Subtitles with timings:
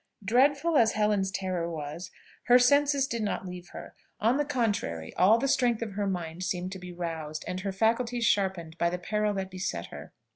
[0.25, 2.09] Dreadful as Helen's terror was,
[2.45, 6.41] her senses did not leave her; on the contrary, all the strength of her mind
[6.43, 10.11] seemed to be roused, and her faculties sharpened, by the peril that beset her.